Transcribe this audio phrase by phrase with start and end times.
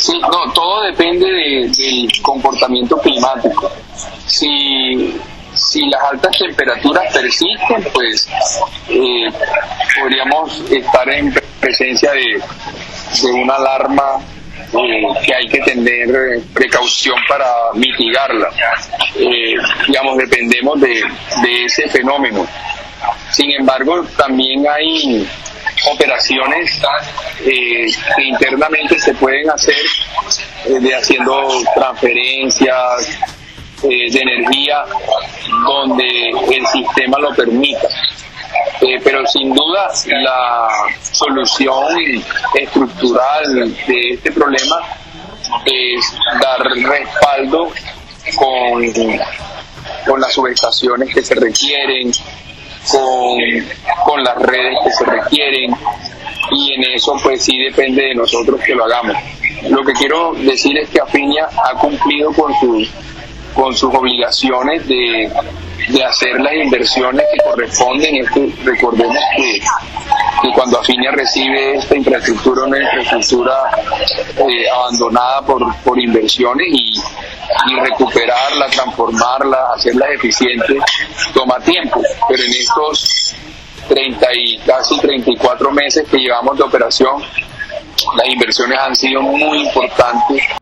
[0.00, 3.70] Sí, no, todo depende del comportamiento climático.
[4.26, 5.20] Si,
[5.54, 8.26] si las altas temperaturas persisten, pues
[8.88, 9.28] eh,
[10.00, 12.42] podríamos estar en presencia de,
[13.22, 14.24] de una alarma
[14.72, 17.44] eh, que hay que tener precaución para
[17.74, 18.48] mitigarla.
[19.16, 19.54] Eh,
[19.86, 20.94] digamos, dependemos de,
[21.42, 22.46] de ese fenómeno.
[23.32, 25.28] Sin embargo, también hay
[25.86, 26.80] operaciones
[27.44, 27.86] eh,
[28.18, 29.74] internamente se pueden hacer
[30.80, 33.18] de haciendo transferencias
[33.82, 34.84] de energía
[35.66, 37.88] donde el sistema lo permita.
[38.80, 40.68] Eh, pero sin duda la
[41.12, 41.86] solución
[42.54, 44.76] estructural de este problema
[45.66, 47.70] es dar respaldo
[48.36, 48.92] con,
[50.06, 52.10] con las subestaciones que se requieren,
[52.90, 53.38] con,
[54.04, 55.74] con las redes que se requieren
[56.52, 59.16] y en eso pues sí depende de nosotros que lo hagamos.
[59.68, 62.90] Lo que quiero decir es que Afinia ha cumplido con sus,
[63.54, 65.30] con sus obligaciones de
[65.88, 68.16] de hacer las inversiones que corresponden.
[68.16, 69.60] Esto, recordemos que,
[70.54, 73.54] cuando Afinia recibe esta infraestructura, una infraestructura
[74.36, 76.94] eh, abandonada por, por inversiones y,
[77.72, 79.19] y recuperarla, transformarla,
[79.80, 80.78] hacerla eficiente,
[81.32, 82.02] toma tiempo.
[82.28, 83.34] Pero en estos
[83.88, 87.22] 30 y casi 34 meses que llevamos de operación,
[88.16, 90.59] las inversiones han sido muy importantes